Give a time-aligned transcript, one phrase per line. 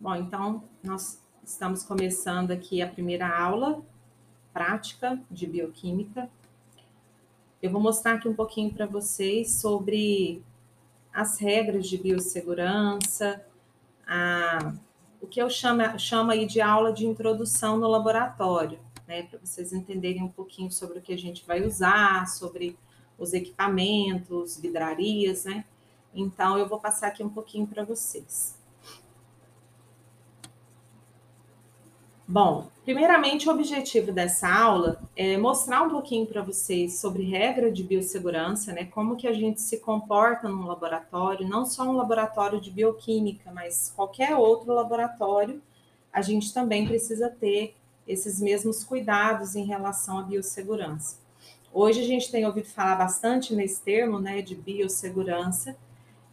[0.00, 3.82] Bom, então, nós estamos começando aqui a primeira aula
[4.52, 6.30] prática de bioquímica.
[7.60, 10.40] Eu vou mostrar aqui um pouquinho para vocês sobre
[11.12, 13.44] as regras de biossegurança,
[14.06, 14.72] a,
[15.20, 19.72] o que eu chamo, chamo aí de aula de introdução no laboratório, né, para vocês
[19.72, 22.78] entenderem um pouquinho sobre o que a gente vai usar, sobre
[23.18, 25.64] os equipamentos, vidrarias, né?
[26.14, 28.57] Então, eu vou passar aqui um pouquinho para vocês.
[32.30, 37.82] Bom, primeiramente, o objetivo dessa aula é mostrar um pouquinho para vocês sobre regra de
[37.82, 38.84] biossegurança, né?
[38.84, 43.94] Como que a gente se comporta num laboratório, não só um laboratório de bioquímica, mas
[43.96, 45.62] qualquer outro laboratório,
[46.12, 47.74] a gente também precisa ter
[48.06, 51.16] esses mesmos cuidados em relação à biossegurança.
[51.72, 55.78] Hoje a gente tem ouvido falar bastante nesse termo, né, de biossegurança,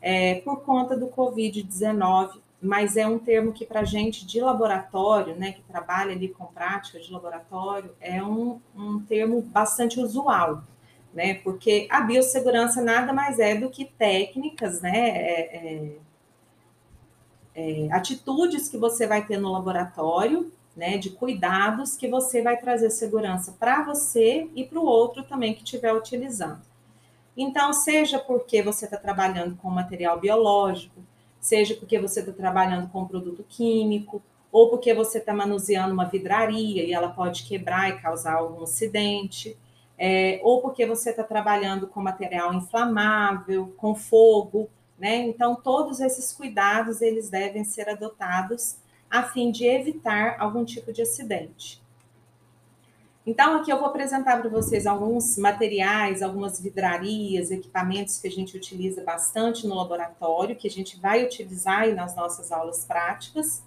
[0.02, 5.52] é, por conta do Covid-19, mas é um termo que para gente de laboratório, né,
[5.52, 10.64] que trabalha ali com prática de laboratório, é um, um termo bastante usual,
[11.14, 15.92] né, porque a biossegurança nada mais é do que técnicas, né, é, é,
[17.56, 22.90] é, atitudes que você vai ter no laboratório, né, de cuidados que você vai trazer
[22.90, 26.62] segurança para você e para o outro também que estiver utilizando.
[27.38, 31.02] Então, seja porque você está trabalhando com material biológico,
[31.46, 34.20] seja porque você está trabalhando com produto químico,
[34.52, 39.56] ou porque você está manuseando uma vidraria e ela pode quebrar e causar algum acidente,
[39.96, 45.18] é, ou porque você está trabalhando com material inflamável, com fogo, né?
[45.18, 51.04] Então, todos esses cuidados eles devem ser adotados a fim de evitar algum tipo de
[51.04, 51.80] acidente.
[53.26, 58.56] Então, aqui eu vou apresentar para vocês alguns materiais, algumas vidrarias, equipamentos que a gente
[58.56, 63.64] utiliza bastante no laboratório, que a gente vai utilizar nas nossas aulas práticas,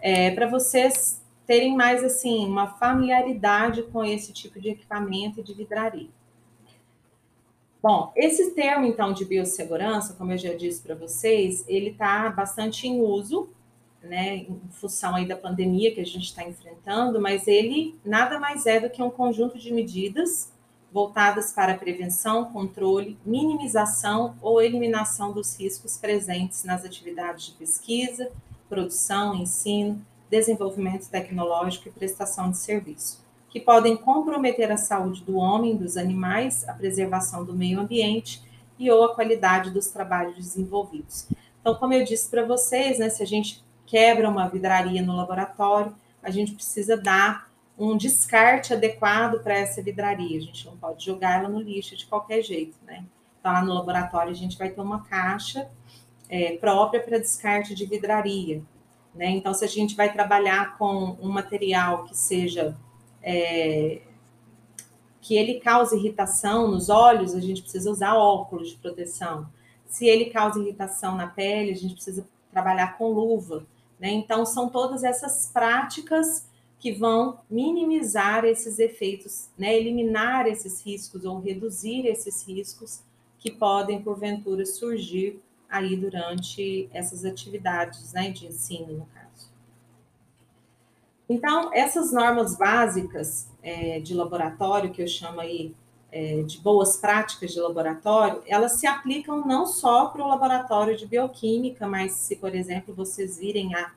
[0.00, 5.54] é, para vocês terem mais, assim, uma familiaridade com esse tipo de equipamento e de
[5.54, 6.08] vidraria.
[7.82, 12.86] Bom, esse termo, então, de biossegurança, como eu já disse para vocês, ele está bastante
[12.86, 13.50] em uso
[14.02, 18.66] né, em função aí da pandemia que a gente está enfrentando, mas ele nada mais
[18.66, 20.52] é do que um conjunto de medidas
[20.92, 28.30] voltadas para prevenção, controle, minimização ou eliminação dos riscos presentes nas atividades de pesquisa,
[28.68, 35.76] produção, ensino, desenvolvimento tecnológico e prestação de serviço, que podem comprometer a saúde do homem,
[35.76, 38.42] dos animais, a preservação do meio ambiente
[38.78, 41.28] e ou a qualidade dos trabalhos desenvolvidos.
[41.60, 45.94] Então, como eu disse para vocês, né, se a gente quebra uma vidraria no laboratório,
[46.22, 50.38] a gente precisa dar um descarte adequado para essa vidraria.
[50.38, 53.04] A gente não pode jogar ela no lixo de qualquer jeito, né?
[53.38, 55.68] Então, lá no laboratório, a gente vai ter uma caixa
[56.26, 58.62] é, própria para descarte de vidraria.
[59.14, 59.26] Né?
[59.26, 62.74] Então, se a gente vai trabalhar com um material que seja.
[63.22, 64.00] É,
[65.20, 69.46] que ele cause irritação nos olhos, a gente precisa usar óculos de proteção.
[69.86, 73.64] Se ele causa irritação na pele, a gente precisa trabalhar com luva.
[74.02, 74.10] Né?
[74.10, 76.48] Então, são todas essas práticas
[76.80, 79.76] que vão minimizar esses efeitos, né?
[79.76, 83.00] eliminar esses riscos ou reduzir esses riscos
[83.38, 85.40] que podem, porventura, surgir
[85.70, 89.48] aí durante essas atividades né, de ensino, no caso.
[91.28, 95.76] Então, essas normas básicas é, de laboratório, que eu chamo aí
[96.12, 101.06] é, de boas práticas de laboratório, elas se aplicam não só para o laboratório de
[101.06, 103.92] bioquímica, mas se, por exemplo, vocês virem a,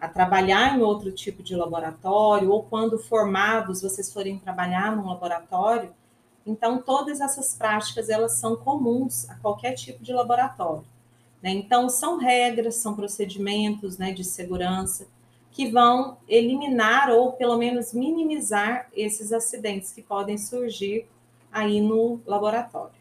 [0.00, 5.92] a trabalhar em outro tipo de laboratório, ou quando formados vocês forem trabalhar num laboratório,
[6.46, 10.84] então todas essas práticas elas são comuns a qualquer tipo de laboratório.
[11.42, 11.50] Né?
[11.50, 15.08] Então são regras, são procedimentos né, de segurança
[15.50, 21.08] que vão eliminar ou pelo menos minimizar esses acidentes que podem surgir
[21.56, 22.94] aí no laboratório.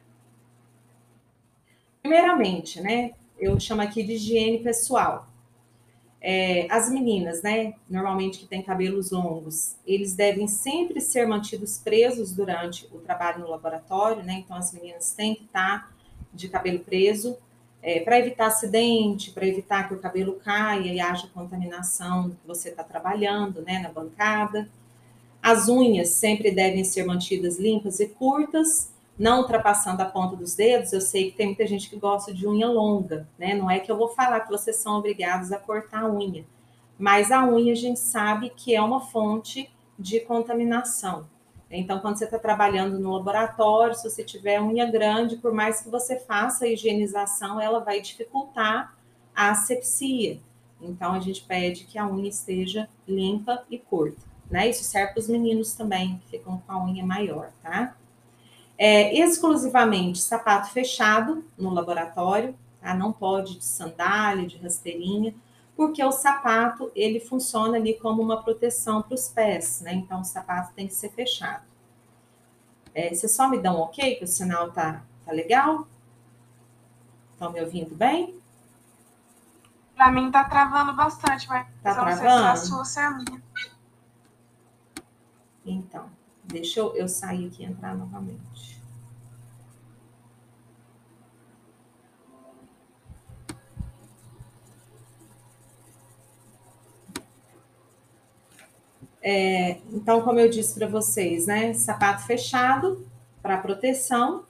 [2.01, 5.28] Primeiramente, né, eu chamo aqui de higiene pessoal.
[6.22, 12.31] É, as meninas, né, normalmente que têm cabelos longos, eles devem sempre ser mantidos presos
[12.31, 14.34] durante o trabalho no laboratório, né?
[14.43, 15.93] Então as meninas têm que estar
[16.34, 17.37] de cabelo preso
[17.84, 22.47] é, para evitar acidente, para evitar que o cabelo caia e haja contaminação do que
[22.47, 24.67] você está trabalhando, né, na bancada.
[25.45, 30.91] As unhas sempre devem ser mantidas limpas e curtas, não ultrapassando a ponta dos dedos.
[30.91, 33.53] Eu sei que tem muita gente que gosta de unha longa, né?
[33.53, 36.43] Não é que eu vou falar que vocês são obrigados a cortar a unha,
[36.97, 39.69] mas a unha a gente sabe que é uma fonte
[39.99, 41.27] de contaminação.
[41.69, 45.89] Então, quando você está trabalhando no laboratório, se você tiver unha grande, por mais que
[45.89, 48.97] você faça a higienização, ela vai dificultar
[49.35, 50.39] a asepsia.
[50.81, 54.69] então a gente pede que a unha esteja limpa e curta, né?
[54.69, 57.95] Isso serve para os meninos também, que ficam com a unha maior, tá?
[58.77, 62.93] É, exclusivamente sapato fechado no laboratório, tá?
[62.93, 65.33] Não pode de sandália, de rasteirinha,
[65.75, 69.93] porque o sapato ele funciona ali como uma proteção para os pés, né?
[69.93, 71.63] Então o sapato tem que ser fechado.
[72.93, 75.85] É, você só me dá um ok, que o sinal tá, tá legal?
[77.33, 78.39] Estão me ouvindo bem?
[79.95, 82.19] Para mim tá travando bastante, mas tá não travando?
[82.19, 83.43] se é a sua ou se é a minha.
[85.66, 86.09] Então,
[86.44, 88.76] deixa eu, eu sair aqui e entrar novamente.
[99.28, 101.73] É, então, como eu disse para vocês, né?
[101.73, 103.08] Sapato fechado
[103.41, 104.46] para proteção.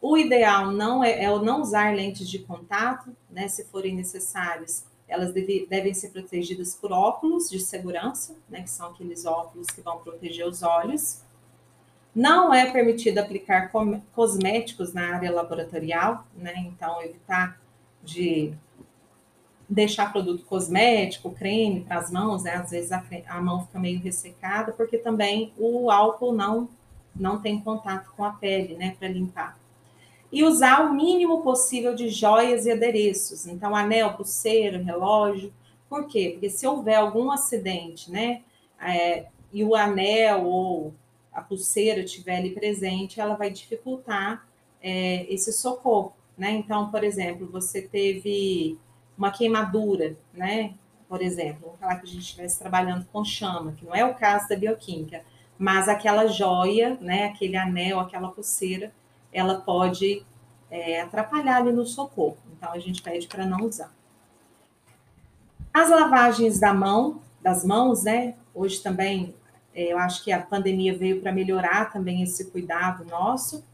[0.00, 3.48] O ideal não é, é não usar lentes de contato, né?
[3.48, 8.62] Se forem necessárias, elas deve, devem ser protegidas por óculos de segurança, né?
[8.62, 11.22] Que são aqueles óculos que vão proteger os olhos.
[12.14, 13.70] Não é permitido aplicar
[14.12, 16.54] cosméticos na área laboratorial, né?
[16.58, 17.60] Então, evitar
[18.02, 18.52] de
[19.68, 22.54] deixar produto cosmético, creme para as mãos, né?
[22.54, 26.68] Às vezes a, a, mão fica meio ressecada, porque também o álcool não,
[27.14, 28.96] não tem contato com a pele, né?
[28.98, 29.58] Para limpar.
[30.30, 33.46] E usar o mínimo possível de joias e adereços.
[33.46, 35.52] Então, anel, pulseira, relógio.
[35.88, 36.30] Por quê?
[36.32, 38.42] Porque se houver algum acidente, né?
[38.80, 40.94] É, e o anel ou
[41.32, 44.46] a pulseira estiver ali presente, ela vai dificultar
[44.82, 46.50] é, esse socorro, né?
[46.50, 48.78] Então, por exemplo, você teve
[49.16, 50.74] uma queimadura, né?
[51.08, 54.14] Por exemplo, vamos falar que a gente estivesse trabalhando com chama, que não é o
[54.14, 55.24] caso da bioquímica,
[55.58, 57.24] mas aquela joia, né?
[57.24, 58.92] Aquele anel, aquela pulseira,
[59.32, 60.24] ela pode
[60.70, 62.38] é, atrapalhar ali no socorro.
[62.56, 63.92] Então, a gente pede para não usar.
[65.72, 68.34] As lavagens da mão, das mãos, né?
[68.54, 69.34] Hoje também,
[69.74, 73.64] é, eu acho que a pandemia veio para melhorar também esse cuidado nosso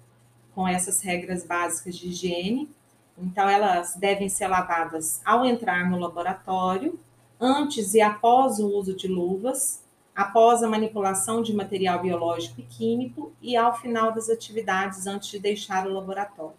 [0.55, 2.71] com essas regras básicas de higiene.
[3.17, 6.99] Então, elas devem ser lavadas ao entrar no laboratório,
[7.41, 9.84] antes e após o uso de luvas,
[10.15, 15.39] após a manipulação de material biológico e químico e ao final das atividades antes de
[15.39, 16.57] deixar o laboratório.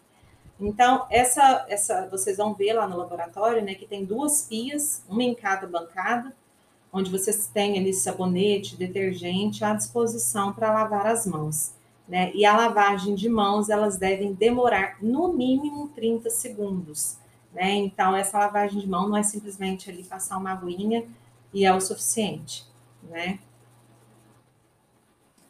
[0.59, 5.23] Então, essa, essa vocês vão ver lá no laboratório, né, que tem duas pias, uma
[5.23, 6.33] em cada bancada,
[6.91, 11.73] onde vocês têm ali sabonete, detergente à disposição para lavar as mãos.
[12.07, 12.31] Né?
[12.33, 17.17] E a lavagem de mãos, elas devem demorar no mínimo 30 segundos.
[17.53, 17.73] Né?
[17.73, 21.03] Então, essa lavagem de mão não é simplesmente ali passar uma aguinha
[21.53, 22.65] e é o suficiente.
[23.03, 23.39] Né?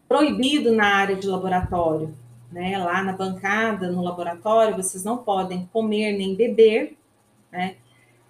[0.08, 2.16] Proibido na área de laboratório.
[2.52, 2.78] Né?
[2.78, 6.98] Lá na bancada, no laboratório, vocês não podem comer nem beber.
[7.52, 7.76] Né?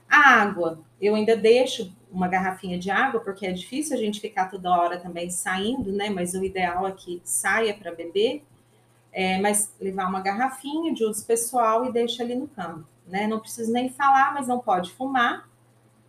[0.10, 4.50] A água, eu ainda deixo uma garrafinha de água, porque é difícil a gente ficar
[4.50, 6.10] toda hora também saindo, né?
[6.10, 8.42] Mas o ideal é que saia para beber,
[9.12, 13.28] é, mas levar uma garrafinha de uso pessoal e deixa ali no campo, né?
[13.28, 15.50] Não preciso nem falar, mas não pode fumar.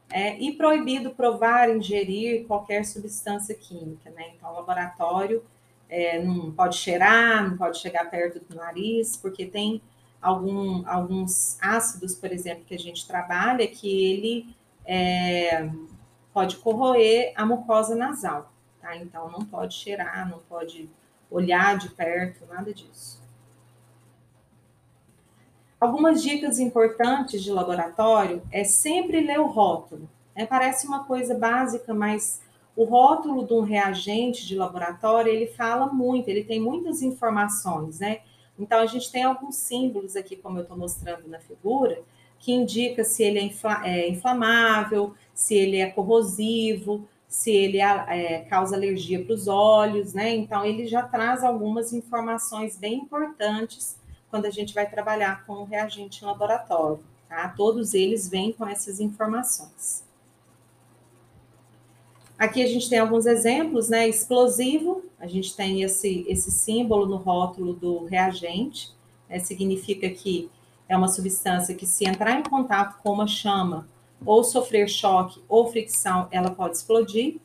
[0.09, 4.31] É, e proibido provar, ingerir qualquer substância química, né?
[4.37, 5.43] Então, laboratório
[5.89, 9.81] é, não pode cheirar, não pode chegar perto do nariz, porque tem
[10.21, 15.69] algum, alguns ácidos, por exemplo, que a gente trabalha, que ele é,
[16.33, 18.97] pode corroer a mucosa nasal, tá?
[18.97, 20.89] Então não pode cheirar, não pode
[21.31, 23.25] olhar de perto, nada disso.
[25.79, 30.09] Algumas dicas importantes de laboratório é sempre ler o rótulo.
[30.35, 32.41] É, parece uma coisa básica, mas
[32.77, 38.21] o rótulo de um reagente de laboratório ele fala muito, ele tem muitas informações, né?
[38.59, 42.03] Então a gente tem alguns símbolos aqui, como eu estou mostrando na figura,
[42.39, 43.51] que indica se ele é,
[43.85, 50.35] é inflamável, se ele é corrosivo, se ele é, causa alergia para os olhos, né?
[50.35, 53.97] Então, ele já traz algumas informações bem importantes
[54.31, 57.49] quando a gente vai trabalhar com o reagente em laboratório, tá?
[57.57, 60.06] Todos eles vêm com essas informações.
[62.39, 64.07] Aqui a gente tem alguns exemplos, né?
[64.07, 68.91] Explosivo, a gente tem esse, esse símbolo no rótulo do reagente,
[69.29, 69.39] né?
[69.39, 70.51] significa que
[70.89, 73.89] é uma substância que, se entrar em contato com uma chama
[74.25, 77.39] ou sofrer choque ou fricção, ela pode explodir.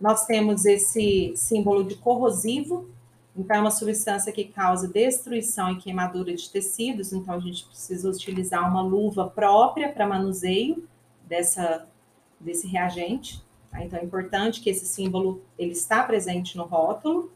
[0.00, 2.88] Nós temos esse símbolo de corrosivo,
[3.36, 8.08] então é uma substância que causa destruição e queimadura de tecidos, então a gente precisa
[8.08, 10.88] utilizar uma luva própria para manuseio
[11.26, 11.86] dessa,
[12.40, 13.42] desse reagente.
[13.70, 13.84] Tá?
[13.84, 17.32] Então é importante que esse símbolo ele está presente no rótulo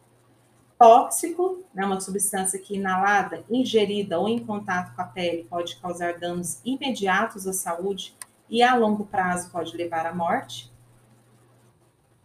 [0.83, 6.19] tóxico, né, uma substância que inalada, ingerida ou em contato com a pele pode causar
[6.19, 8.17] danos imediatos à saúde
[8.51, 10.73] e a longo prazo pode levar à morte.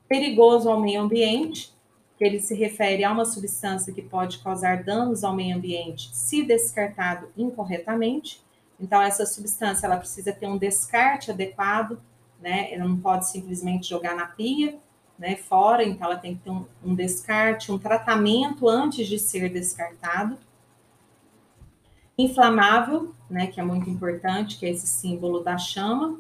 [0.08, 1.72] Perigoso ao meio ambiente,
[2.18, 6.42] que ele se refere a uma substância que pode causar danos ao meio ambiente se
[6.42, 8.44] descartado incorretamente.
[8.80, 12.02] Então, essa substância ela precisa ter um descarte adequado,
[12.42, 12.74] né?
[12.74, 14.78] Ela não pode simplesmente jogar na pia,
[15.18, 15.36] né?
[15.36, 20.38] Fora, então ela tem que ter um, um descarte, um tratamento antes de ser descartado.
[22.18, 23.48] Inflamável, né?
[23.48, 26.20] Que é muito importante, que é esse símbolo da chama,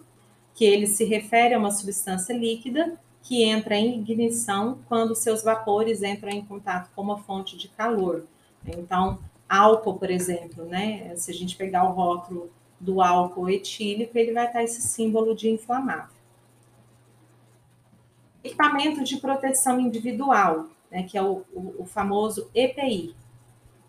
[0.53, 6.01] que ele se refere a uma substância líquida que entra em ignição quando seus vapores
[6.01, 8.25] entram em contato com uma fonte de calor.
[8.65, 9.19] Então,
[9.49, 11.13] álcool, por exemplo, né?
[11.15, 15.49] Se a gente pegar o rótulo do álcool etílico, ele vai estar esse símbolo de
[15.49, 16.15] inflamável.
[18.43, 23.15] Equipamento de proteção individual, né, que é o, o, o famoso EPI.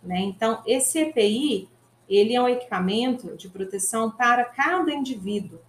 [0.03, 0.21] Né?
[0.21, 1.69] Então, esse EPI,
[2.09, 5.61] ele é um equipamento de proteção para cada indivíduo.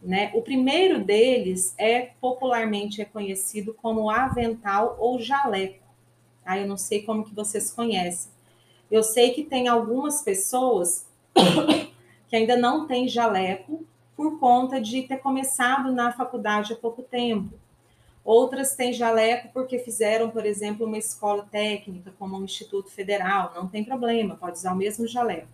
[0.00, 0.30] Né?
[0.34, 5.84] O primeiro deles é popularmente reconhecido como avental ou jaleco.
[6.44, 6.58] Tá?
[6.58, 8.30] Eu não sei como que vocês conhecem.
[8.90, 11.06] Eu sei que tem algumas pessoas
[12.30, 13.84] que ainda não têm jaleco
[14.16, 17.52] por conta de ter começado na faculdade há pouco tempo.
[18.24, 23.52] Outras têm jaleco porque fizeram, por exemplo, uma escola técnica, como um Instituto Federal.
[23.54, 25.48] Não tem problema, pode usar o mesmo jaleco.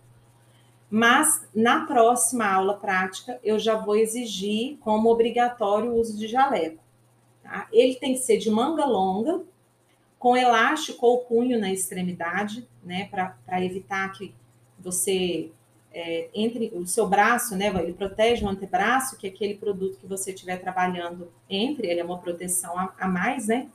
[0.89, 6.83] Mas na próxima aula prática, eu já vou exigir como obrigatório o uso de jaleco.
[7.41, 7.67] Tá?
[7.71, 9.41] Ele tem que ser de manga longa,
[10.19, 14.33] com elástico ou punho na extremidade, né, para evitar que
[14.79, 15.51] você
[15.99, 20.05] é, entre o seu braço, né, ele protege o antebraço, que é aquele produto que
[20.05, 23.67] você estiver trabalhando entre, ele é uma proteção a, a mais, né?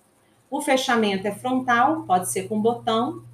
[0.49, 3.25] O fechamento é frontal, pode ser com botão,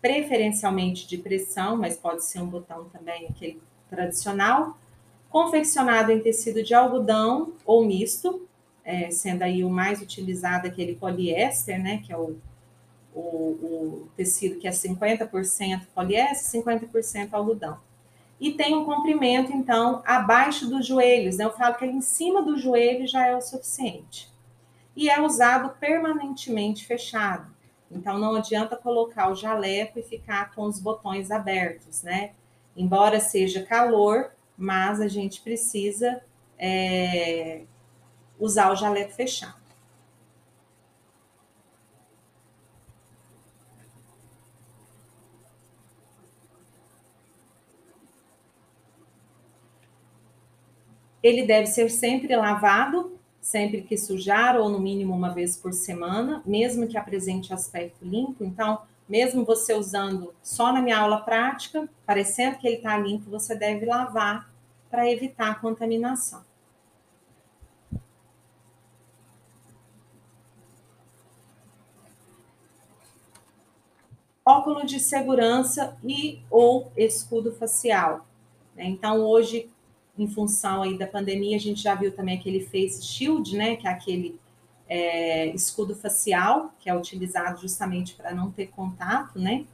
[0.00, 3.60] preferencialmente de pressão, mas pode ser um botão também, aquele
[3.90, 4.78] tradicional,
[5.28, 8.48] confeccionado em tecido de algodão ou misto,
[8.82, 12.38] é, sendo aí o mais utilizado aquele poliéster, né, que é o,
[13.14, 17.91] o, o tecido que é 50% poliéster, 50% algodão.
[18.42, 21.44] E tem um comprimento, então, abaixo dos joelhos, né?
[21.44, 24.28] eu falo que ele em cima do joelho já é o suficiente.
[24.96, 27.46] E é usado permanentemente fechado.
[27.88, 32.32] Então, não adianta colocar o jaleco e ficar com os botões abertos, né?
[32.76, 36.20] Embora seja calor, mas a gente precisa
[36.58, 37.62] é,
[38.40, 39.61] usar o jaleco fechado.
[51.22, 53.12] Ele deve ser sempre lavado
[53.42, 58.44] sempre que sujar, ou no mínimo uma vez por semana, mesmo que apresente aspecto limpo.
[58.44, 63.56] Então, mesmo você usando só na minha aula prática, parecendo que ele está limpo, você
[63.56, 64.48] deve lavar
[64.88, 66.44] para evitar a contaminação.
[74.44, 78.26] Óculos de segurança e ou escudo facial.
[78.74, 78.84] Né?
[78.86, 79.70] Então, hoje
[80.18, 83.86] em função aí da pandemia, a gente já viu também aquele face shield, né, que
[83.86, 84.38] é aquele
[84.88, 89.64] é, escudo facial, que é utilizado justamente para não ter contato, né,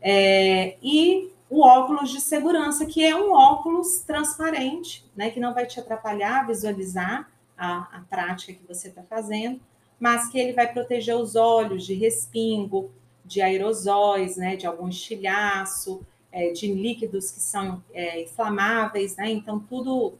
[0.00, 5.66] é, e o óculos de segurança, que é um óculos transparente, né, que não vai
[5.66, 9.60] te atrapalhar a visualizar a, a prática que você está fazendo,
[9.98, 12.90] mas que ele vai proteger os olhos de respingo,
[13.24, 19.30] de aerosóis, né, de algum estilhaço, é, de líquidos que são é, inflamáveis, né?
[19.30, 20.14] Então, tudo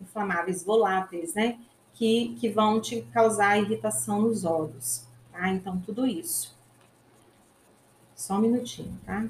[0.00, 1.58] inflamáveis, voláteis, né?
[1.94, 5.48] Que, que vão te causar irritação nos olhos, tá?
[5.50, 6.56] Então, tudo isso.
[8.14, 9.26] Só um minutinho, tá?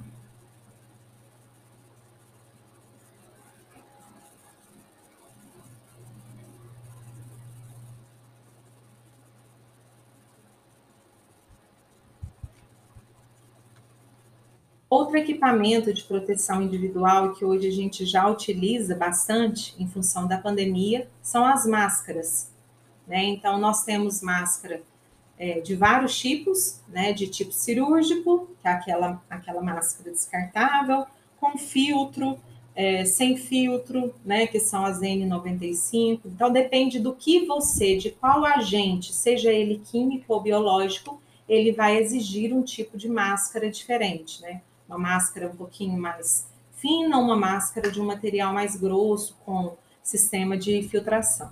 [14.91, 20.37] Outro equipamento de proteção individual que hoje a gente já utiliza bastante em função da
[20.37, 22.51] pandemia são as máscaras.
[23.07, 23.23] Né?
[23.27, 24.83] Então, nós temos máscara
[25.39, 27.13] é, de vários tipos, né?
[27.13, 31.07] de tipo cirúrgico, que é aquela, aquela máscara descartável,
[31.39, 32.37] com filtro,
[32.75, 34.49] é, sem filtro, né?
[34.49, 36.23] que são as N95.
[36.25, 41.97] Então, depende do que você, de qual agente, seja ele químico ou biológico, ele vai
[41.97, 44.63] exigir um tipo de máscara diferente, né?
[44.91, 50.57] Uma máscara um pouquinho mais fina, uma máscara de um material mais grosso, com sistema
[50.57, 51.51] de filtração.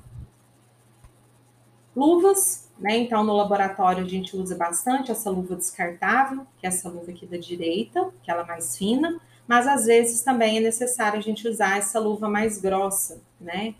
[1.94, 2.96] Luvas, né?
[2.96, 7.26] Então, no laboratório a gente usa bastante essa luva descartável, que é essa luva aqui
[7.26, 11.48] da direita, que ela é mais fina, mas às vezes também é necessário a gente
[11.48, 13.74] usar essa luva mais grossa, né?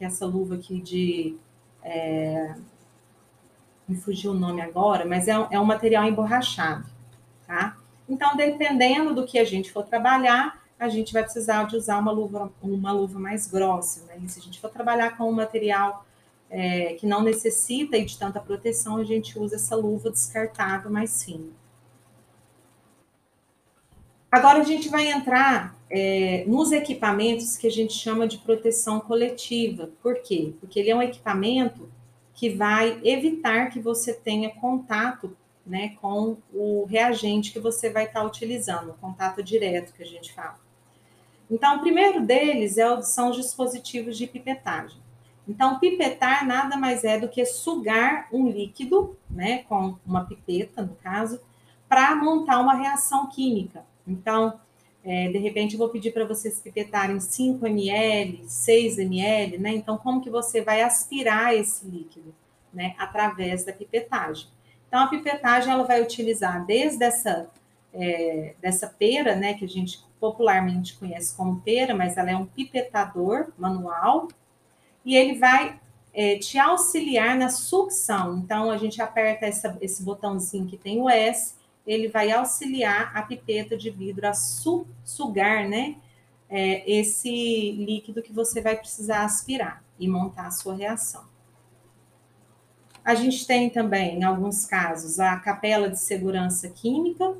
[0.00, 1.36] que é essa luva aqui de.
[1.82, 2.54] É,
[3.86, 6.88] me fugiu o nome agora, mas é, é um material emborrachado,
[7.46, 7.76] tá?
[8.10, 12.10] Então, dependendo do que a gente for trabalhar, a gente vai precisar de usar uma
[12.10, 14.18] luva, uma luva mais grossa, né?
[14.20, 16.04] E se a gente for trabalhar com um material
[16.50, 21.46] é, que não necessita de tanta proteção, a gente usa essa luva descartável mais fina.
[24.32, 29.90] Agora a gente vai entrar é, nos equipamentos que a gente chama de proteção coletiva.
[30.02, 30.52] Por quê?
[30.58, 31.88] Porque ele é um equipamento
[32.34, 35.36] que vai evitar que você tenha contato
[35.70, 40.32] né, com o reagente que você vai estar utilizando, o contato direto que a gente
[40.32, 40.58] fala.
[41.48, 44.98] Então, o primeiro deles é, são os dispositivos de pipetagem.
[45.46, 50.96] Então, pipetar nada mais é do que sugar um líquido, né, com uma pipeta, no
[50.96, 51.40] caso,
[51.88, 53.84] para montar uma reação química.
[54.04, 54.58] Então,
[55.04, 59.70] é, de repente, eu vou pedir para vocês pipetarem 5 ml, 6 ml, né?
[59.70, 62.34] Então, como que você vai aspirar esse líquido,
[62.72, 62.94] né?
[62.98, 64.46] Através da pipetagem.
[64.90, 67.48] Então, a pipetagem, ela vai utilizar desde essa,
[67.94, 69.54] é, dessa pera, né?
[69.54, 74.26] Que a gente popularmente conhece como pera, mas ela é um pipetador manual.
[75.04, 75.78] E ele vai
[76.12, 78.38] é, te auxiliar na sucção.
[78.38, 81.54] Então, a gente aperta essa, esse botãozinho que tem o S
[81.86, 85.96] ele vai auxiliar a pipeta de vidro a su sugar, né?
[86.48, 91.24] É, esse líquido que você vai precisar aspirar e montar a sua reação.
[93.04, 97.34] A gente tem também, em alguns casos, a capela de segurança química,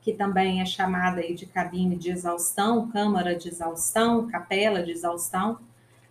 [0.00, 5.58] que também é chamada de cabine de exaustão, câmara de exaustão, capela de exaustão,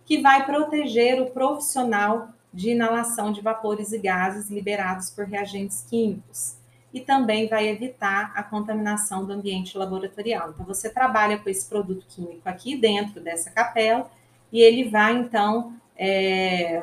[0.04, 6.56] que vai proteger o profissional de inalação de vapores e gases liberados por reagentes químicos
[6.92, 10.50] e também vai evitar a contaminação do ambiente laboratorial.
[10.50, 14.10] Então, você trabalha com esse produto químico aqui dentro dessa capela
[14.52, 16.82] e ele vai, então, é,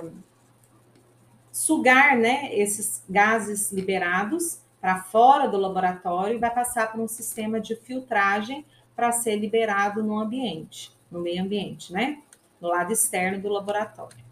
[1.58, 7.60] sugar né, esses gases liberados para fora do laboratório e vai passar por um sistema
[7.60, 8.64] de filtragem
[8.96, 12.20] para ser liberado no ambiente, no meio ambiente, né?
[12.62, 14.24] No lado externo do laboratório.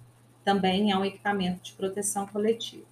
[0.43, 2.85] Também é um equipamento de proteção coletiva.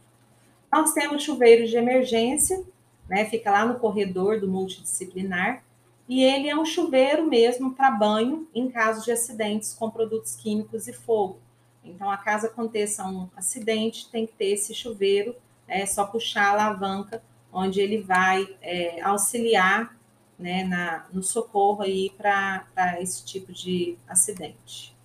[0.71, 2.63] Nós temos chuveiros de emergência,
[3.07, 3.25] né?
[3.25, 5.63] Fica lá no corredor do multidisciplinar.
[6.09, 10.87] E ele é um chuveiro mesmo para banho em caso de acidentes com produtos químicos
[10.87, 11.37] e fogo.
[11.83, 15.35] Então, a caso aconteça um acidente, tem que ter esse chuveiro,
[15.67, 19.95] é só puxar a alavanca, onde ele vai é, auxiliar
[20.37, 24.95] né, na, no socorro aí para esse tipo de acidente.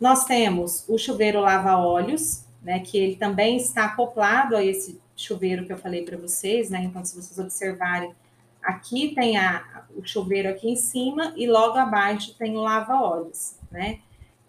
[0.00, 5.72] Nós temos o chuveiro lava-óleos, né, que ele também está acoplado a esse chuveiro que
[5.72, 6.84] eu falei para vocês, né?
[6.84, 8.14] Então, se vocês observarem,
[8.62, 14.00] aqui tem a, o chuveiro aqui em cima e logo abaixo tem o lava-óleos, né?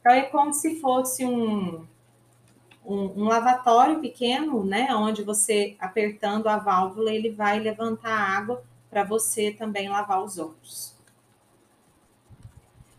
[0.09, 1.85] Então, é como se fosse um,
[2.83, 4.87] um, um, lavatório pequeno, né?
[4.95, 10.95] Onde você, apertando a válvula, ele vai levantar água para você também lavar os olhos.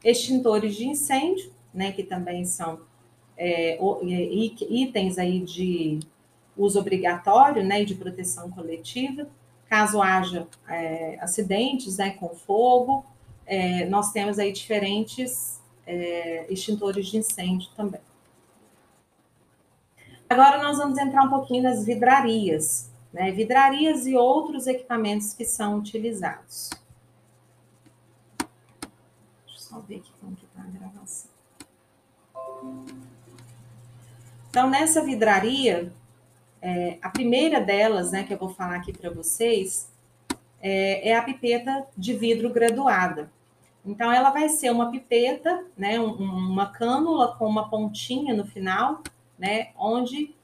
[0.05, 1.91] Extintores de incêndio, né?
[1.91, 2.81] Que também são
[3.37, 3.77] é,
[4.71, 5.99] itens aí de
[6.57, 9.27] uso obrigatório né, de proteção coletiva,
[9.69, 13.05] caso haja é, acidentes né, com fogo,
[13.47, 15.60] é, nós temos aí diferentes
[15.91, 18.01] é, extintores de incêndio também.
[20.29, 25.79] Agora nós vamos entrar um pouquinho nas vidrarias, né, vidrarias e outros equipamentos que são
[25.79, 26.71] utilizados.
[29.45, 31.31] Deixa eu só ver aqui como que está a gravação.
[34.49, 35.93] Então, nessa vidraria,
[36.63, 39.91] é, a primeira delas, né, que eu vou falar aqui para vocês,
[40.61, 43.31] é, é, a pipeta de vidro graduada.
[43.85, 49.03] Então, ela vai ser uma pipeta, né, um, uma cânula com uma pontinha no final,
[49.39, 50.35] né, onde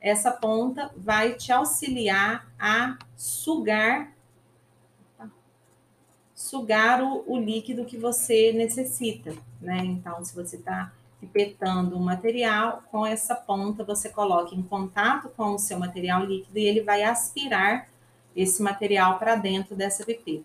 [0.00, 4.14] essa ponta vai te auxiliar a sugar
[6.36, 9.78] sugar o, o líquido que você necessita, né?
[9.78, 15.54] Então, se você está pipetando o material, com essa ponta você coloca em contato com
[15.54, 17.88] o seu material líquido e ele vai aspirar
[18.34, 20.44] esse material para dentro dessa pipeta.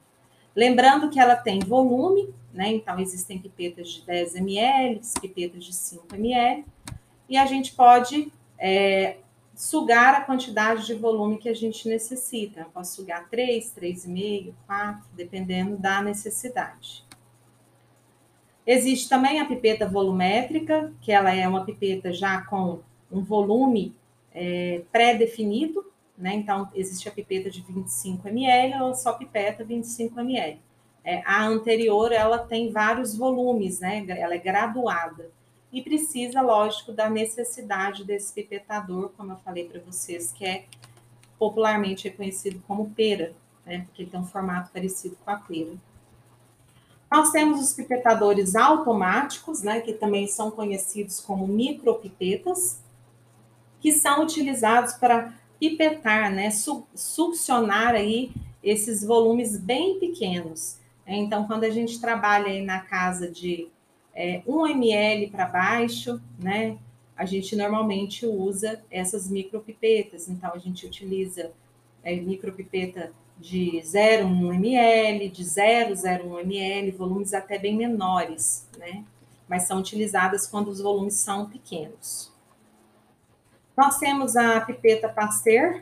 [0.56, 2.70] Lembrando que ela tem volume, né?
[2.74, 6.66] Então existem pipetas de 10 ml, pipetas de 5 ml,
[7.30, 9.18] e a gente pode é,
[9.56, 12.62] sugar a quantidade de volume que a gente necessita.
[12.62, 17.06] Eu posso sugar 3, 3,5, 4, dependendo da necessidade.
[18.66, 22.80] Existe também a pipeta volumétrica, que ela é uma pipeta já com
[23.12, 23.96] um volume
[24.34, 25.91] é, pré-definido,
[26.22, 26.36] né?
[26.36, 30.60] Então, existe a pipeta de 25 ml ou só pipeta 25 ml.
[31.04, 34.06] É, a anterior, ela tem vários volumes, né?
[34.08, 35.32] Ela é graduada.
[35.74, 40.66] e precisa, lógico, da necessidade desse pipetador, como eu falei para vocês, que é
[41.40, 43.34] popularmente reconhecido como pera,
[43.66, 43.86] né?
[43.86, 45.72] Porque ele tem um formato parecido com a pera.
[47.10, 49.80] Nós temos os pipetadores automáticos, né?
[49.80, 52.82] Que também são conhecidos como micropipetas,
[53.80, 56.50] que são utilizados para pipetar, né?
[56.96, 58.32] Succionar aí
[58.64, 60.80] esses volumes bem pequenos.
[61.06, 63.68] Então, quando a gente trabalha aí na casa de
[64.16, 66.78] é, 1 ml para baixo, né?
[67.16, 70.28] A gente normalmente usa essas micropipetas.
[70.28, 71.52] Então, a gente utiliza
[72.04, 79.04] é, micropipeta de 0,1 ml, de 0,01 ml, volumes até bem menores, né?
[79.48, 82.31] Mas são utilizadas quando os volumes são pequenos.
[83.82, 85.82] Nós temos a pipeta Pasteur,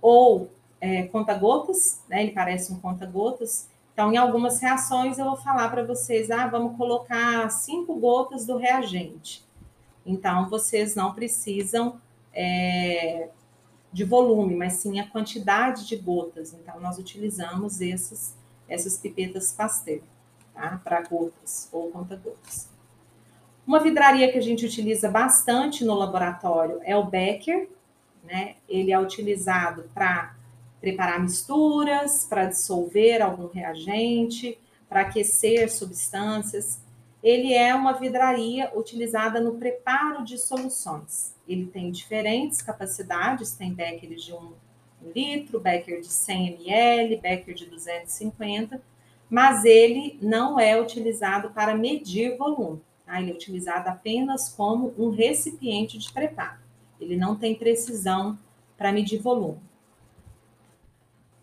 [0.00, 2.22] ou é, conta-gotas, né?
[2.22, 3.68] Ele parece um conta-gotas.
[3.92, 8.56] Então, em algumas reações, eu vou falar para vocês, ah, vamos colocar cinco gotas do
[8.56, 9.44] reagente.
[10.06, 12.00] Então, vocês não precisam
[12.32, 13.28] é,
[13.92, 16.54] de volume, mas sim a quantidade de gotas.
[16.54, 18.34] Então, nós utilizamos esses,
[18.66, 20.00] essas pipetas Pasteur,
[20.54, 20.80] tá?
[20.82, 22.73] Para gotas ou conta-gotas.
[23.66, 27.68] Uma vidraria que a gente utiliza bastante no laboratório é o Becker,
[28.22, 28.56] né?
[28.68, 30.34] Ele é utilizado para
[30.80, 36.78] preparar misturas, para dissolver algum reagente, para aquecer substâncias.
[37.22, 41.34] Ele é uma vidraria utilizada no preparo de soluções.
[41.48, 44.52] Ele tem diferentes capacidades, tem becker de 1
[45.14, 48.80] litro, becker de 100 ml, becker de 250,
[49.28, 52.80] mas ele não é utilizado para medir volume.
[53.06, 53.20] Tá?
[53.20, 56.58] Ele é utilizado apenas como um recipiente de preparo.
[57.00, 58.38] Ele não tem precisão
[58.76, 59.60] para medir volume.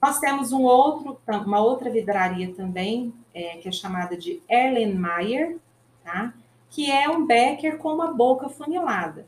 [0.02, 5.58] Nós temos um outro, uma outra vidraria também, é, que é chamada de Erlenmeyer,
[6.04, 6.34] tá?
[6.70, 9.28] que é um becker com uma boca funilada.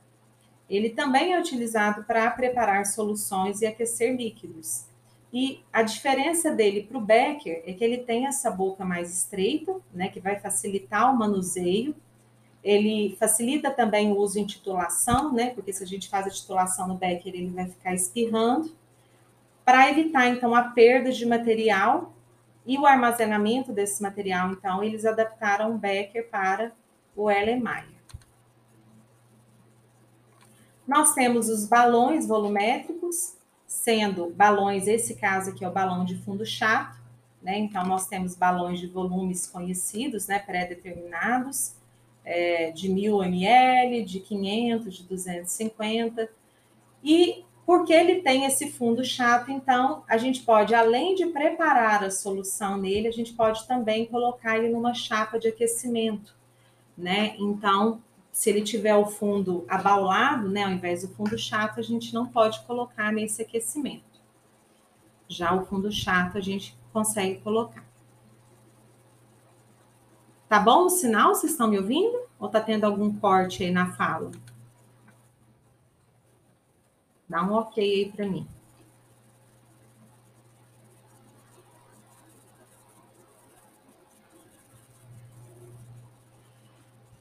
[0.70, 4.86] Ele também é utilizado para preparar soluções e aquecer líquidos.
[5.32, 9.76] E a diferença dele para o becker é que ele tem essa boca mais estreita,
[9.94, 11.96] né, que vai facilitar o manuseio.
[12.64, 16.88] Ele facilita também o uso em titulação, né, porque se a gente faz a titulação
[16.88, 18.74] no becker, ele vai ficar espirrando.
[19.66, 22.14] Para evitar, então, a perda de material
[22.66, 26.72] e o armazenamento desse material, então, eles adaptaram o Becker para
[27.16, 27.94] o Erlenmeyer.
[30.88, 36.46] Nós temos os balões volumétricos, sendo balões, esse caso aqui é o balão de fundo
[36.46, 36.98] chato,
[37.42, 37.58] né?
[37.58, 41.76] Então, nós temos balões de volumes conhecidos, né, pré-determinados,
[42.24, 46.30] é, de 1000 ml, de 500, de 250,
[47.04, 52.12] e porque ele tem esse fundo chato, então a gente pode, além de preparar a
[52.12, 56.36] solução nele, a gente pode também colocar ele numa chapa de aquecimento,
[56.98, 57.36] né?
[57.40, 62.14] Então, se ele tiver o fundo abaulado, né, ao invés do fundo chato, a gente
[62.14, 64.04] não pode colocar nesse aquecimento.
[65.28, 67.86] Já o fundo chato a gente consegue colocar.
[70.54, 71.34] Tá bom o sinal?
[71.34, 72.16] Vocês estão me ouvindo?
[72.40, 74.30] Ou tá tendo algum corte aí na fala?
[77.28, 78.48] Dá um ok aí para mim.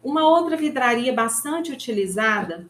[0.04, 2.68] Uma outra vidraria bastante utilizada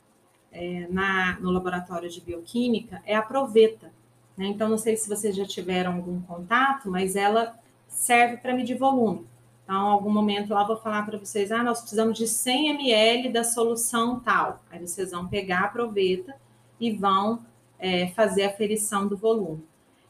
[0.52, 3.92] é, na, no laboratório de bioquímica é a proveta.
[4.36, 4.46] Né?
[4.46, 9.31] Então, não sei se vocês já tiveram algum contato, mas ela serve para medir volume.
[9.64, 13.44] Então, algum momento lá vou falar para vocês, ah, nós precisamos de 100 ml da
[13.44, 14.62] solução tal.
[14.70, 16.34] Aí vocês vão pegar a proveta
[16.80, 17.44] e vão
[17.78, 19.64] é, fazer a ferição do volume.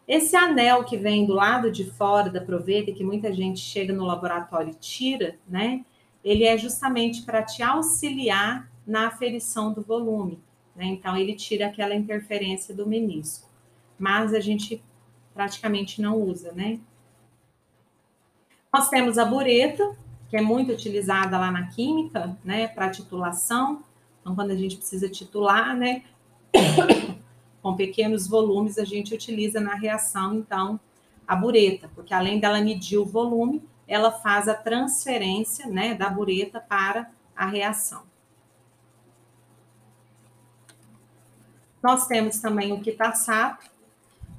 [0.07, 4.05] Esse anel que vem do lado de fora da proveta, que muita gente chega no
[4.05, 5.85] laboratório e tira, né?
[6.25, 10.41] Ele é justamente para te auxiliar na aferição do volume.
[10.75, 10.87] Né?
[10.87, 13.49] Então, ele tira aquela interferência do menisco.
[13.99, 14.83] Mas a gente
[15.35, 16.79] praticamente não usa, né?
[18.73, 19.95] Nós temos a bureta,
[20.31, 23.85] que é muito utilizada lá na química, né, para titulação.
[24.21, 26.03] Então, quando a gente precisa titular, né,
[27.61, 30.81] com pequenos volumes, a gente utiliza na reação, então,
[31.29, 36.59] a bureta, porque além dela medir o volume, ela faz a transferência né, da bureta
[36.59, 38.05] para a reação.
[41.83, 43.71] Nós temos também o quitassato,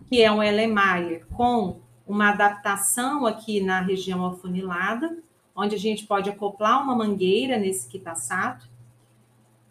[0.09, 5.17] que é um Erlenmeyer com uma adaptação aqui na região afunilada,
[5.55, 8.67] onde a gente pode acoplar uma mangueira nesse quitassato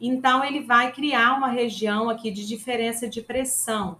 [0.04, 3.98] então, ele vai criar uma região aqui de diferença de pressão.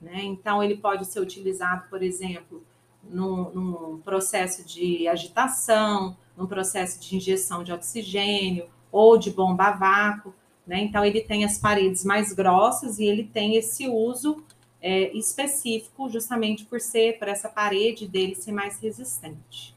[0.00, 0.22] Né?
[0.22, 2.62] Então, ele pode ser utilizado, por exemplo,
[3.02, 9.72] num, num processo de agitação, num processo de injeção de oxigênio, ou de bomba a
[9.72, 10.32] vácuo,
[10.64, 10.80] né?
[10.80, 14.44] Então, ele tem as paredes mais grossas e ele tem esse uso
[14.80, 19.76] é, específico, justamente por ser, por essa parede dele ser mais resistente.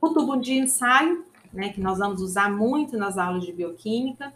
[0.00, 4.34] O tubo de ensaio, né, que nós vamos usar muito nas aulas de bioquímica,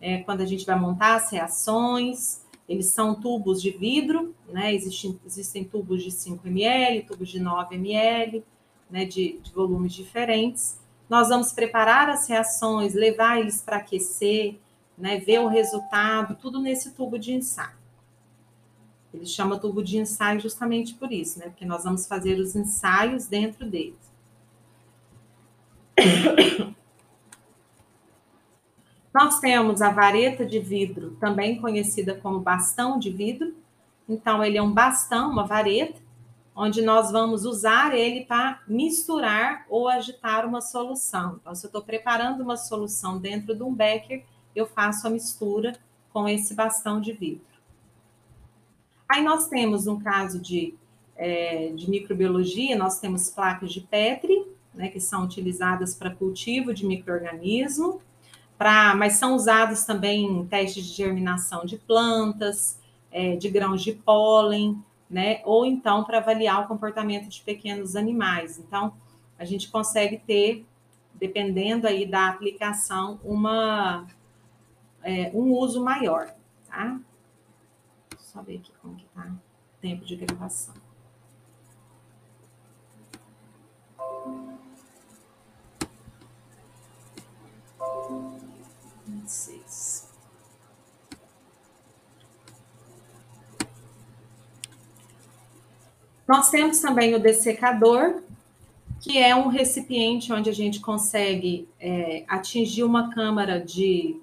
[0.00, 5.18] é, quando a gente vai montar as reações, eles são tubos de vidro, né, existem,
[5.24, 8.44] existem tubos de 5 ml, tubos de 9 ml,
[8.90, 10.78] né, de, de volumes diferentes.
[11.08, 14.58] Nós vamos preparar as reações, levar eles para aquecer,
[14.96, 17.77] né, ver o resultado, tudo nesse tubo de ensaio.
[19.18, 21.46] Ele chama tubo de ensaio justamente por isso, né?
[21.46, 23.96] Porque nós vamos fazer os ensaios dentro deles.
[29.12, 33.52] Nós temos a vareta de vidro, também conhecida como bastão de vidro.
[34.08, 36.00] Então, ele é um bastão, uma vareta,
[36.54, 41.38] onde nós vamos usar ele para misturar ou agitar uma solução.
[41.40, 45.76] Então, se eu estou preparando uma solução dentro de um becker, eu faço a mistura
[46.12, 47.47] com esse bastão de vidro.
[49.08, 50.74] Aí nós temos, no caso de,
[51.16, 56.86] é, de microbiologia, nós temos placas de Petri, né, que são utilizadas para cultivo de
[56.86, 58.00] microorganismo,
[58.58, 62.78] pra, mas são usados também em testes de germinação de plantas,
[63.10, 68.58] é, de grãos de pólen, né, ou então para avaliar o comportamento de pequenos animais.
[68.58, 68.92] Então,
[69.38, 70.66] a gente consegue ter,
[71.14, 74.06] dependendo aí da aplicação, uma,
[75.02, 76.34] é, um uso maior,
[76.68, 77.00] tá?
[78.38, 80.74] Só ver aqui como que tá o tempo de gravação.
[89.26, 90.08] Seis.
[96.28, 98.22] Nós temos também o dessecador,
[99.00, 104.20] que é um recipiente onde a gente consegue é, atingir uma câmara de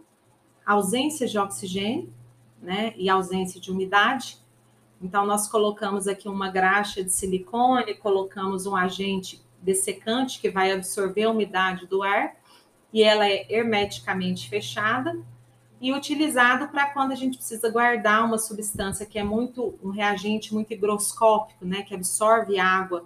[0.65, 2.12] ausência de oxigênio,
[2.65, 4.38] né, e ausência de umidade.
[5.01, 11.23] Então, nós colocamos aqui uma graxa de silicone, colocamos um agente dessecante que vai absorver
[11.23, 12.36] a umidade do ar,
[12.91, 15.17] e ela é hermeticamente fechada
[15.82, 20.54] e utilizado para quando a gente precisa guardar uma substância que é muito um reagente
[20.54, 23.06] muito higroscópico, né, que absorve água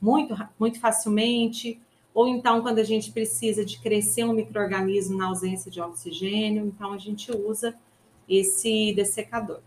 [0.00, 1.80] muito muito facilmente,
[2.12, 6.92] ou então quando a gente precisa de crescer um microorganismo na ausência de oxigênio, então
[6.92, 7.76] a gente usa
[8.28, 9.60] esse dessecador.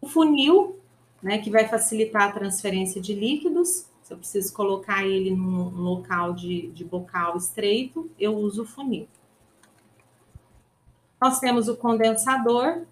[0.00, 0.78] O funil,
[1.22, 6.32] né, que vai facilitar a transferência de líquidos, se eu preciso colocar ele num, local
[6.32, 9.08] de, de bocal estreito, eu uso o funil.
[11.20, 12.82] Nós temos o condensador,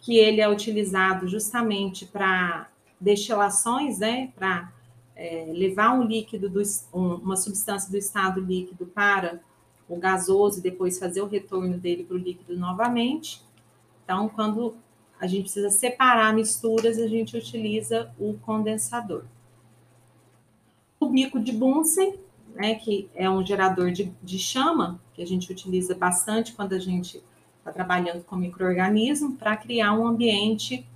[0.00, 2.68] que ele é utilizado justamente para
[3.00, 4.72] destilações, né, para
[5.14, 6.62] é, levar um líquido, do,
[6.92, 9.40] um, uma substância do estado líquido para
[9.88, 13.42] o gasoso e depois fazer o retorno dele para o líquido novamente.
[14.04, 14.76] Então, quando
[15.18, 19.24] a gente precisa separar misturas, a gente utiliza o condensador.
[21.00, 22.18] O bico de Bunsen,
[22.54, 26.78] né, que é um gerador de, de chama, que a gente utiliza bastante quando a
[26.78, 27.22] gente
[27.58, 30.86] está trabalhando com microorganismo, para criar um ambiente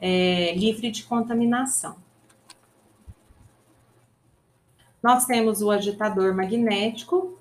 [0.00, 1.96] é, livre de contaminação.
[5.02, 7.33] Nós temos o agitador magnético,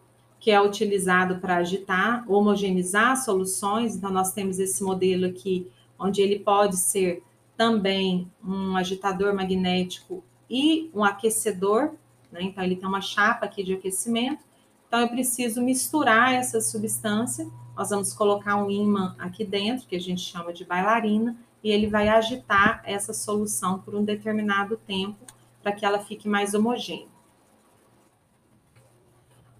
[0.44, 3.96] que é utilizado para agitar, homogeneizar soluções.
[3.96, 7.24] Então, nós temos esse modelo aqui, onde ele pode ser
[7.56, 11.94] também um agitador magnético e um aquecedor,
[12.30, 12.42] né?
[12.42, 14.44] Então, ele tem uma chapa aqui de aquecimento.
[14.86, 17.48] Então, eu preciso misturar essa substância.
[17.74, 21.88] Nós vamos colocar um ímã aqui dentro, que a gente chama de bailarina, e ele
[21.88, 25.26] vai agitar essa solução por um determinado tempo,
[25.62, 27.13] para que ela fique mais homogênea.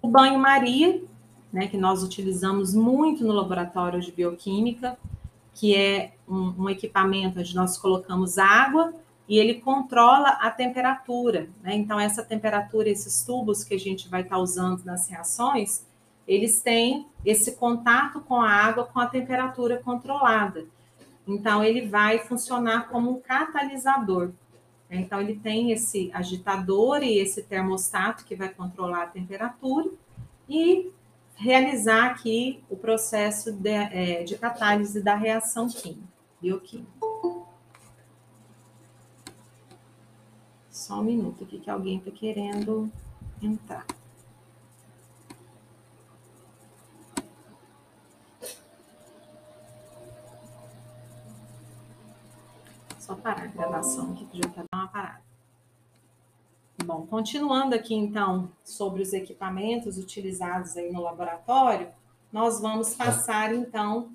[0.04, 1.02] O banho-maria,
[1.52, 4.98] né, que nós utilizamos muito no laboratório de bioquímica,
[5.54, 8.94] que é um, um, equipamento onde nós colocamos água
[9.30, 11.48] e ele controla a temperatura.
[11.62, 11.76] Né?
[11.76, 15.86] Então, essa temperatura, esses tubos que a gente vai estar usando nas reações,
[16.28, 20.66] eles têm esse contato com a água com a temperatura controlada.
[21.26, 24.32] Então, ele vai funcionar como um catalisador.
[24.96, 29.90] Então, ele tem esse agitador e esse termostato que vai controlar a temperatura
[30.48, 30.92] e
[31.36, 36.08] realizar aqui o processo de, é, de catálise da reação química,
[36.42, 36.92] bioquímica.
[40.70, 42.92] Só um minuto aqui que alguém está querendo
[43.42, 43.86] entrar.
[53.14, 55.22] Só parar a gravação aqui, que já está uma parada.
[56.84, 57.06] Bom.
[57.06, 61.90] Continuando aqui então sobre os equipamentos utilizados aí no laboratório,
[62.32, 64.12] nós vamos passar então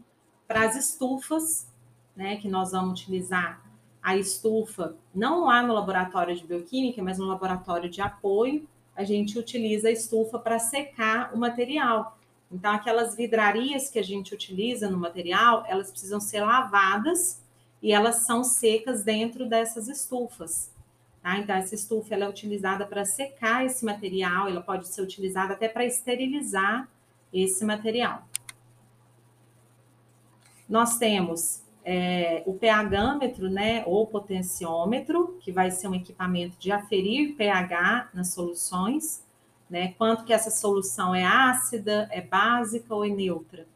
[0.48, 1.68] para as estufas,
[2.16, 3.62] né, que nós vamos utilizar
[4.02, 9.38] a estufa não lá no laboratório de bioquímica, mas no laboratório de apoio, a gente
[9.38, 12.18] utiliza a estufa para secar o material.
[12.50, 17.46] Então, aquelas vidrarias que a gente utiliza no material, elas precisam ser lavadas
[17.82, 20.72] e elas são secas dentro dessas estufas.
[21.22, 21.38] Tá?
[21.38, 25.84] Então, essa estufa é utilizada para secar esse material, ela pode ser utilizada até para
[25.84, 26.88] esterilizar
[27.32, 28.26] esse material.
[30.68, 37.34] Nós temos é, o pHmetro, né, ou potenciômetro, que vai ser um equipamento de aferir
[37.34, 39.24] pH nas soluções,
[39.70, 43.66] né, quanto que essa solução é ácida, é básica ou é neutra.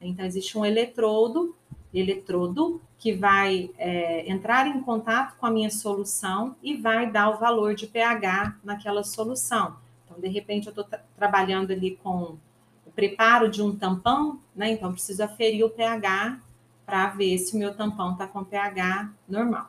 [0.00, 1.54] Então, existe um eletrodo,
[1.92, 7.38] eletrodo que vai é, entrar em contato com a minha solução e vai dar o
[7.38, 9.76] valor de pH naquela solução.
[10.04, 12.36] Então, de repente, eu estou tra trabalhando ali com
[12.86, 14.70] o preparo de um tampão, né?
[14.70, 16.40] Então, preciso aferir o pH
[16.86, 19.68] para ver se o meu tampão está com pH normal.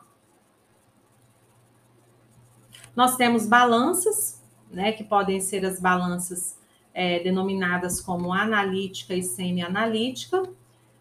[2.94, 4.92] Nós temos balanças, né?
[4.92, 6.56] Que podem ser as balanças
[6.92, 10.42] é, denominadas como analítica e semi-analítica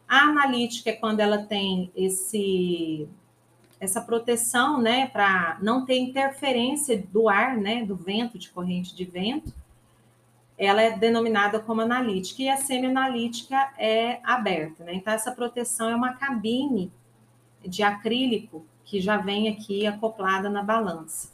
[0.07, 3.07] a analítica é quando ela tem esse
[3.79, 9.03] essa proteção, né, para não ter interferência do ar, né, do vento, de corrente de
[9.03, 9.53] vento.
[10.57, 14.93] Ela é denominada como analítica e a semi-analítica é aberta, né?
[14.93, 16.91] Então essa proteção é uma cabine
[17.65, 21.33] de acrílico que já vem aqui acoplada na balança.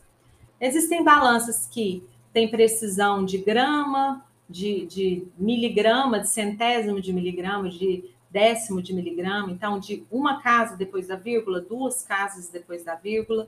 [0.60, 2.04] Existem balanças que
[2.34, 9.52] têm precisão de grama, de, de miligrama, de centésimo de miligrama, de décimo de miligrama,
[9.52, 13.48] então de uma casa depois da vírgula, duas casas depois da vírgula,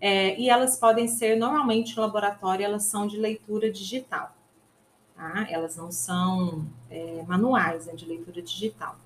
[0.00, 4.34] é, e elas podem ser, normalmente no laboratório, elas são de leitura digital,
[5.14, 5.46] tá?
[5.50, 8.96] Elas não são é, manuais, é de leitura digital.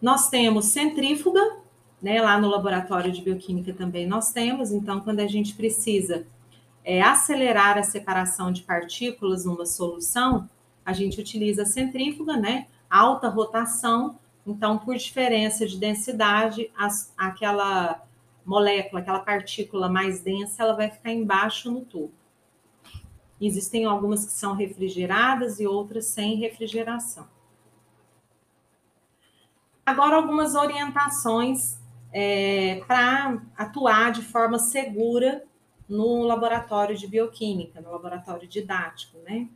[0.00, 1.58] Nós temos centrífuga,
[2.00, 2.22] né?
[2.22, 6.26] Lá no laboratório de bioquímica também nós temos, então, quando a gente precisa
[6.84, 10.48] é, acelerar a separação de partículas numa solução,
[10.84, 12.66] a gente utiliza a centrífuga, né?
[12.88, 18.02] Alta rotação, então, por diferença de densidade, as, aquela
[18.44, 22.12] molécula, aquela partícula mais densa, ela vai ficar embaixo no tubo.
[23.40, 27.26] Existem algumas que são refrigeradas e outras sem refrigeração.
[29.84, 31.78] Agora, algumas orientações
[32.12, 35.44] é, para atuar de forma segura
[35.90, 39.48] no laboratório de bioquímica, no laboratório didático, né?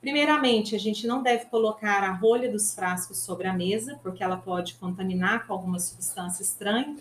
[0.00, 4.36] Primeiramente, a gente não deve colocar a rolha dos frascos sobre a mesa, porque ela
[4.36, 6.96] pode contaminar com alguma substância estranha.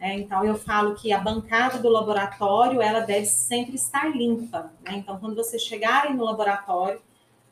[0.00, 0.20] Né?
[0.20, 4.72] Então, eu falo que a bancada do laboratório, ela deve sempre estar limpa.
[4.82, 4.96] Né?
[4.96, 7.02] Então, quando vocês chegarem no laboratório,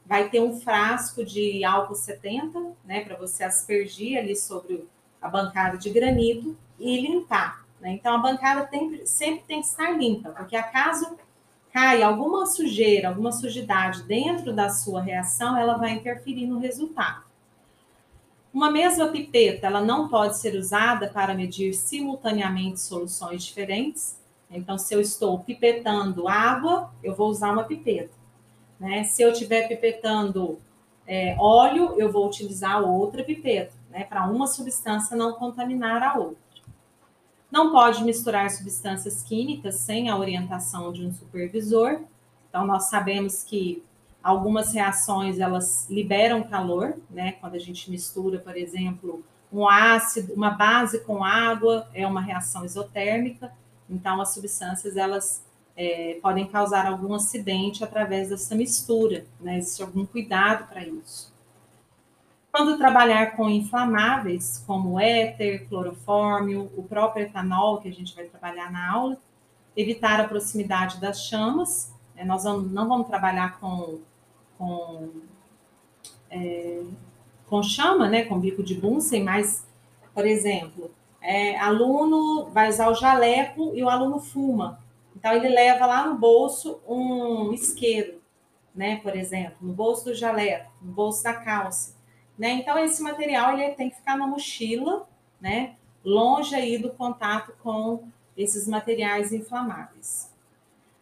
[0.06, 4.88] vai ter um frasco de álcool 70, né, para você aspergir ali sobre
[5.20, 7.65] a bancada de granito e limpar.
[7.80, 7.92] Né?
[7.92, 11.16] Então, a bancada tem, sempre tem que estar limpa, porque acaso
[11.72, 17.24] cai alguma sujeira, alguma sujidade dentro da sua reação, ela vai interferir no resultado.
[18.52, 24.18] Uma mesma pipeta, ela não pode ser usada para medir simultaneamente soluções diferentes.
[24.50, 28.14] Então, se eu estou pipetando água, eu vou usar uma pipeta.
[28.80, 29.04] Né?
[29.04, 30.58] Se eu estiver pipetando
[31.06, 34.04] é, óleo, eu vou utilizar outra pipeta, né?
[34.04, 36.38] para uma substância não contaminar a outra.
[37.50, 42.00] Não pode misturar substâncias químicas sem a orientação de um supervisor.
[42.48, 43.82] Então, nós sabemos que
[44.22, 47.32] algumas reações elas liberam calor, né?
[47.32, 52.64] Quando a gente mistura, por exemplo, um ácido, uma base com água, é uma reação
[52.64, 53.52] isotérmica.
[53.88, 55.44] Então, as substâncias elas
[55.76, 59.58] é, podem causar algum acidente através dessa mistura, né?
[59.58, 61.35] Existe algum cuidado para isso.
[62.56, 68.72] Quando trabalhar com inflamáveis, como éter, clorofórmio, o próprio etanol, que a gente vai trabalhar
[68.72, 69.18] na aula,
[69.76, 71.92] evitar a proximidade das chamas.
[72.16, 73.98] É, nós não vamos trabalhar com,
[74.56, 75.10] com,
[76.30, 76.82] é,
[77.46, 79.66] com chama, né, com bico de Bunsen, mas,
[80.14, 80.90] por exemplo,
[81.20, 84.80] é, aluno vai usar o jaleco e o aluno fuma.
[85.14, 88.18] Então, ele leva lá no bolso um isqueiro,
[88.74, 91.95] né, por exemplo, no bolso do jaleco, no bolso da calça.
[92.38, 92.50] Né?
[92.52, 95.08] Então, esse material ele tem que ficar na mochila,
[95.40, 95.76] né?
[96.06, 98.04] longe aí do contato com
[98.36, 100.30] esses materiais inflamáveis.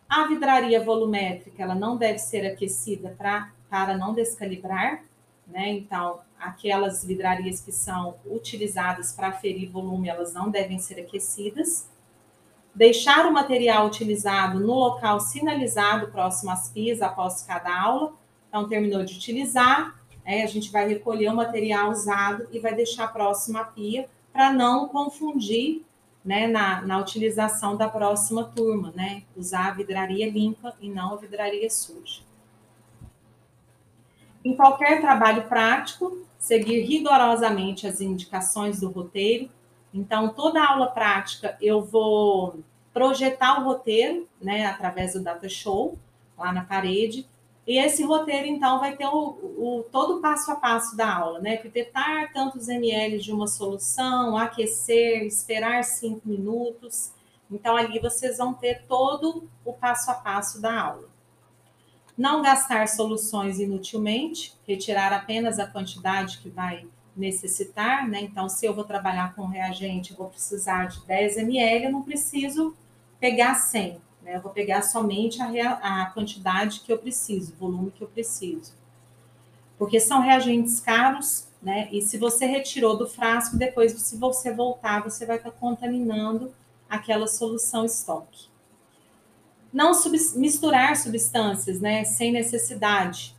[0.09, 5.05] A vidraria volumétrica ela não deve ser aquecida pra, para não descalibrar,
[5.47, 5.69] né?
[5.73, 11.87] Então, aquelas vidrarias que são utilizadas para ferir volume, elas não devem ser aquecidas.
[12.75, 18.15] deixar o material utilizado no local sinalizado próximo às pias após cada aula.
[18.49, 23.13] Então, terminou de utilizar, é, a gente vai recolher o material usado e vai deixar
[23.13, 25.83] próximo à pia para não confundir
[26.25, 29.23] né, na, na utilização da próxima turma, né?
[29.37, 32.23] Usar a vidraria limpa e não a vidraria suja.
[34.43, 39.51] Em qualquer trabalho prático, seguir rigorosamente as indicações do roteiro.
[39.93, 42.59] Então, toda aula prática eu vou
[42.93, 45.99] projetar o roteiro, né, através do Data Show,
[46.39, 47.27] lá na parede.
[47.67, 51.41] E esse roteiro, então, vai ter o, o, todo o passo a passo da aula,
[51.41, 51.57] né?
[51.57, 57.13] Pipetar tantos ml de uma solução, aquecer, esperar cinco minutos.
[57.51, 61.09] Então, ali vocês vão ter todo o passo a passo da aula.
[62.17, 66.87] Não gastar soluções inutilmente, retirar apenas a quantidade que vai
[67.17, 68.21] necessitar, né?
[68.21, 72.03] Então, se eu vou trabalhar com reagente, eu vou precisar de 10 ml, eu não
[72.03, 72.77] preciso
[73.19, 74.37] pegar 100, né?
[74.37, 78.73] Eu vou pegar somente a, a quantidade que eu preciso, o volume que eu preciso.
[79.79, 81.89] Porque são reagentes caros, né?
[81.93, 86.53] E se você retirou do frasco, depois, se você voltar, você vai estar contaminando
[86.89, 88.55] aquela solução estoque
[89.75, 93.35] não sub misturar substâncias, né, sem necessidade.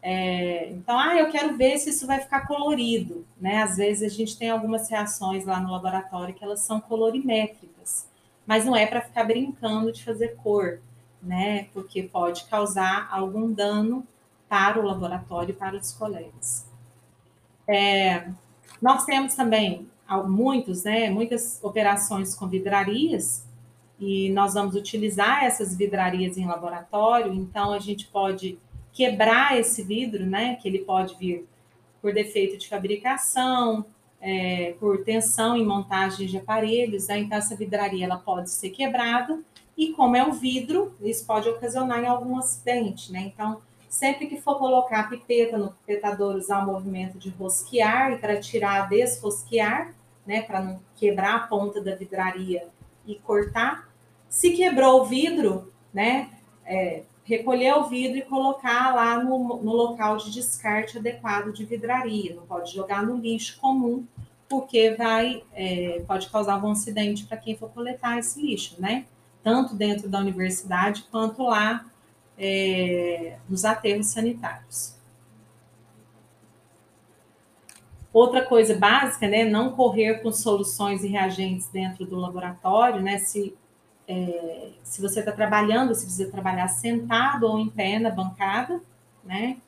[0.00, 3.62] É, então, ah, eu quero ver se isso vai ficar colorido, né?
[3.62, 8.06] Às vezes a gente tem algumas reações lá no laboratório que elas são colorimétricas,
[8.50, 10.80] mas não é para ficar brincando de fazer cor,
[11.22, 11.68] né?
[11.72, 14.04] Porque pode causar algum dano
[14.48, 16.66] para o laboratório e para os colegas.
[17.64, 18.26] É,
[18.82, 19.88] nós temos também
[20.26, 21.08] muitos, né?
[21.10, 23.46] Muitas operações com vidrarias
[24.00, 28.58] e nós vamos utilizar essas vidrarias em laboratório, então a gente pode
[28.92, 30.56] quebrar esse vidro, né?
[30.56, 31.46] Que ele pode vir
[32.02, 33.86] por defeito de fabricação,
[34.20, 37.18] é, por tensão em montagem de aparelhos, né?
[37.18, 39.40] Então essa vidraria ela pode ser quebrada
[39.76, 43.20] e como é um vidro, isso pode ocasionar em algum acidente, né?
[43.20, 48.18] Então sempre que for colocar a pipeta no pipetador, usar o movimento de rosquear e
[48.18, 49.94] para tirar, desrosquear,
[50.26, 50.42] né?
[50.42, 52.68] Para não quebrar a ponta da vidraria
[53.06, 53.88] e cortar.
[54.28, 56.30] Se quebrou o vidro, né?
[56.72, 62.34] É, recolher o vidro e colocar lá no, no local de descarte adequado de vidraria.
[62.34, 64.06] Não pode jogar no lixo comum,
[64.48, 69.04] porque vai é, pode causar algum acidente para quem for coletar esse lixo, né?
[69.42, 71.86] Tanto dentro da universidade quanto lá
[72.38, 74.96] é, nos aterros sanitários.
[78.12, 79.44] Outra coisa básica, né?
[79.44, 83.18] Não correr com soluções e reagentes dentro do laboratório, né?
[83.18, 83.56] Se
[84.10, 88.80] é, se você está trabalhando, se precisa trabalhar sentado ou em pé na bancada,
[89.22, 89.58] né?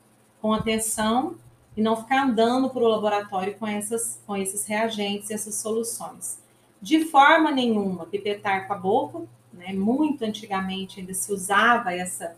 [0.41, 1.35] Com atenção
[1.77, 6.39] e não ficar andando para o laboratório com, essas, com esses reagentes, essas soluções.
[6.81, 9.21] De forma nenhuma, pipetar com a boca,
[9.53, 9.71] né?
[9.71, 12.35] Muito antigamente ainda se usava essa,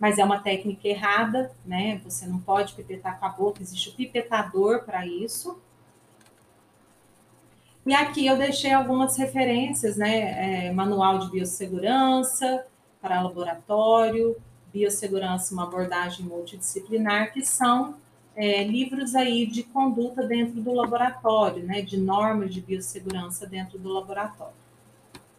[0.00, 2.00] mas é uma técnica errada, né?
[2.04, 5.58] Você não pode pipetar com a boca, existe o pipetador para isso.
[7.88, 10.66] E aqui eu deixei algumas referências, né?
[10.66, 12.66] É, manual de biossegurança
[13.00, 14.36] para laboratório,
[14.70, 17.94] biossegurança, uma abordagem multidisciplinar, que são
[18.36, 21.80] é, livros aí de conduta dentro do laboratório, né?
[21.80, 24.52] De normas de biossegurança dentro do laboratório.